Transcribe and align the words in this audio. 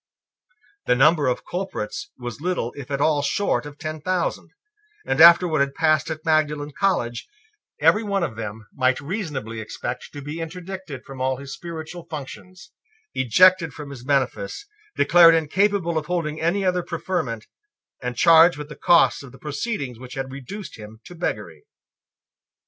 The 0.87 0.95
number 0.95 1.27
of 1.27 1.45
culprits 1.45 2.09
was 2.17 2.41
little, 2.41 2.73
if 2.75 2.89
at 2.89 2.99
all, 2.99 3.21
short 3.21 3.67
of 3.67 3.77
ten 3.77 4.01
thousand: 4.01 4.49
and, 5.05 5.21
after 5.21 5.47
what 5.47 5.61
had 5.61 5.75
passed 5.75 6.09
at 6.09 6.25
Magdalene 6.25 6.71
College, 6.71 7.27
every 7.79 8.01
one 8.01 8.23
of 8.23 8.35
them 8.35 8.65
might 8.73 8.99
reasonably 8.99 9.59
expect 9.59 10.07
to 10.13 10.23
be 10.23 10.41
interdicted 10.41 11.05
from 11.05 11.21
all 11.21 11.37
his 11.37 11.53
spiritual 11.53 12.07
functions, 12.09 12.71
ejected 13.13 13.75
from 13.75 13.91
his 13.91 14.03
benefice, 14.03 14.65
declared 14.95 15.35
incapable 15.35 15.99
of 15.99 16.07
holding 16.07 16.41
any 16.41 16.65
other 16.65 16.81
preferment, 16.81 17.45
and 18.01 18.17
charged 18.17 18.57
with 18.57 18.69
the 18.69 18.75
costs 18.75 19.21
of 19.21 19.31
the 19.31 19.37
proceedings 19.37 19.99
which 19.99 20.15
had 20.15 20.31
reduced 20.31 20.79
him 20.79 20.99
to 21.05 21.13
beggary. 21.13 21.65